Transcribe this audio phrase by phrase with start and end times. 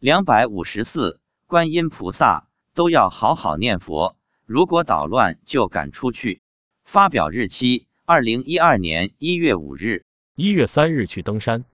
[0.00, 4.14] 两百五十四，观音菩萨都要好好念佛，
[4.46, 6.40] 如果捣乱就赶出去。
[6.84, 10.04] 发表日期：二零一二年一月五日。
[10.36, 11.64] 一月三日去登山。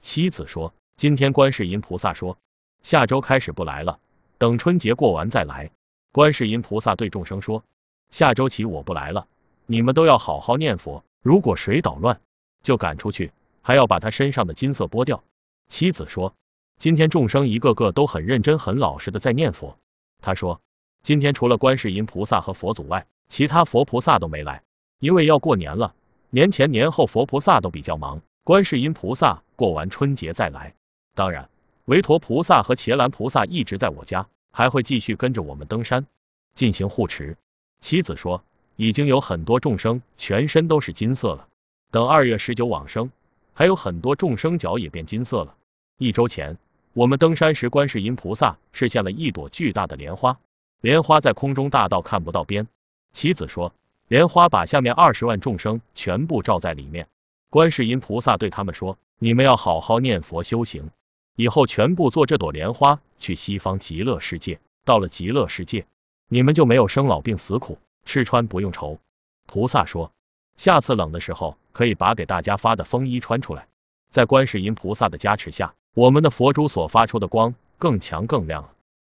[0.00, 2.38] 妻子说，今天观世音菩萨说，
[2.84, 3.98] 下周开始不来了，
[4.38, 5.72] 等春节过完再来。
[6.12, 7.64] 观世音菩萨对众生说，
[8.12, 9.26] 下周起我不来了，
[9.66, 12.20] 你们都要好好念佛，如果谁捣乱，
[12.62, 13.32] 就赶出去，
[13.62, 15.24] 还要把他身上的金色剥掉。
[15.68, 16.36] 妻子说。
[16.78, 19.76] 今天众生一个个都很认真、很老实的在念佛。
[20.22, 20.60] 他说，
[21.02, 24.62] 今天除了观世音菩萨和佛祖外，其他佛菩萨都没来，
[25.00, 25.92] 因为要过年了。
[26.30, 30.74] 年前年后佛菩萨都比较忙，观世音菩萨过完春节再来。
[31.16, 31.48] 当然，
[31.84, 36.06] 维陀菩萨和伽蓝菩萨一直在我家，还会继续跟着我们登山
[36.54, 37.36] 进行护持。
[37.80, 38.44] 妻子说，
[38.76, 41.48] 已经有很多众生全身都是金色了，
[41.90, 43.10] 等二月十九往生，
[43.52, 45.56] 还有很多众生脚也变金色了。
[45.98, 46.56] 一周前。
[46.98, 50.40] 我们登山时，观世音菩萨示现了一朵巨大的莲花，
[50.80, 52.66] 莲花在空中大到看不到边。
[53.12, 53.72] 妻子说，
[54.08, 57.06] 莲花把下面二十万众生全部罩在里面。
[57.50, 60.90] 观世音菩萨对他们说：“你们要好好念佛修行，
[61.36, 64.58] 以后全部做这朵莲花去西方极乐世界。
[64.84, 65.86] 到了极乐世界，
[66.26, 68.98] 你们就没有生老病死苦，吃穿不用愁。”
[69.46, 70.10] 菩萨说，
[70.56, 73.68] 下次冷的时候可以把给大家发的风衣穿出来。
[74.10, 75.76] 在观世音菩萨的加持下。
[75.98, 78.68] 我们的佛珠所发出的光更强更亮了。